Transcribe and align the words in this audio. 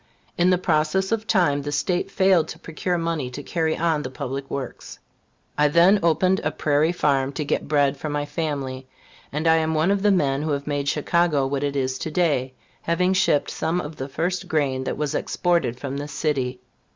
In 0.35 0.49
the 0.49 0.57
process 0.57 1.11
of 1.11 1.27
time, 1.27 1.61
the 1.61 1.71
State 1.71 2.09
failed 2.09 2.47
to 2.47 2.57
procure 2.57 2.97
money 2.97 3.29
to 3.29 3.43
carry 3.43 3.77
on 3.77 4.01
the 4.01 4.09
public 4.09 4.49
works. 4.49 4.97
I 5.59 5.67
then 5.67 5.99
opened 6.01 6.41
a 6.43 6.49
prairie 6.49 6.91
farm 6.91 7.31
to 7.33 7.45
get 7.45 7.67
bread 7.67 7.97
for 7.97 8.09
my 8.09 8.25
family, 8.25 8.87
and 9.31 9.45
I 9.47 9.57
am 9.57 9.75
one 9.75 9.91
of 9.91 10.01
the 10.01 10.09
men 10.09 10.41
who 10.41 10.53
have 10.53 10.65
made 10.65 10.89
Chicago 10.89 11.45
what 11.45 11.63
it 11.63 11.75
is 11.75 11.99
to 11.99 12.09
day, 12.09 12.55
having 12.81 13.13
shipped 13.13 13.51
some 13.51 13.79
of 13.79 13.97
the 13.97 14.09
first 14.09 14.47
grain 14.47 14.85
that 14.85 14.97
was 14.97 15.13
exported 15.13 15.79
from 15.79 15.97
this 15.97 16.13
city. 16.13 16.61